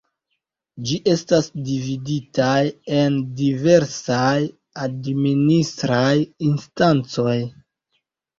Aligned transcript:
Ĝi 0.91 0.95
estas 1.11 1.49
dividitaj 1.67 2.63
en 3.01 3.17
diversaj 3.43 4.33
administraj 4.87 6.17
instancoj. 6.49 7.37